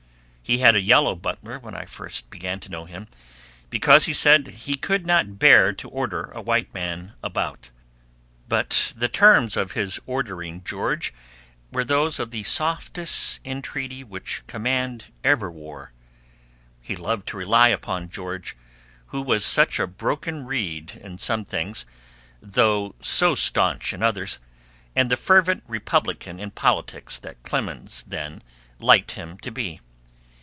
[0.43, 3.07] He had a yellow butler when I first began to know him,
[3.69, 7.69] because he said he could not bear to order a white man about,
[8.49, 11.13] but the terms of his ordering George
[11.71, 15.93] were those of the softest entreaty which command ever wore.
[16.81, 18.57] He loved to rely upon George,
[19.07, 21.85] who was such a broken reed in some things,
[22.41, 24.39] though so stanch in others,
[24.97, 28.41] and the fervent Republican in politics that Clemens then
[28.79, 29.79] liked him to be.